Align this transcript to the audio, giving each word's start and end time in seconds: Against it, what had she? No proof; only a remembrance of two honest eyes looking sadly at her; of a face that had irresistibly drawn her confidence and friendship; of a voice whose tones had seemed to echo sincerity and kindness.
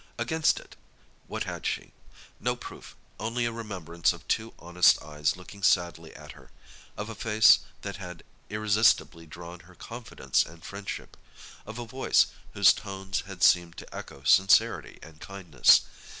Against 0.17 0.59
it, 0.59 0.75
what 1.27 1.43
had 1.43 1.63
she? 1.63 1.93
No 2.39 2.55
proof; 2.55 2.95
only 3.19 3.45
a 3.45 3.51
remembrance 3.51 4.13
of 4.13 4.27
two 4.27 4.51
honest 4.57 4.99
eyes 4.99 5.37
looking 5.37 5.61
sadly 5.61 6.11
at 6.15 6.31
her; 6.31 6.49
of 6.97 7.07
a 7.07 7.13
face 7.13 7.59
that 7.83 7.97
had 7.97 8.23
irresistibly 8.49 9.27
drawn 9.27 9.59
her 9.59 9.75
confidence 9.75 10.43
and 10.43 10.65
friendship; 10.65 11.15
of 11.67 11.77
a 11.77 11.85
voice 11.85 12.25
whose 12.55 12.73
tones 12.73 13.21
had 13.27 13.43
seemed 13.43 13.77
to 13.77 13.95
echo 13.95 14.23
sincerity 14.23 14.97
and 15.03 15.21
kindness. 15.21 15.81